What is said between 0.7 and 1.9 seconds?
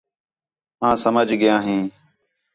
آں سمجھ ڳیا ہیں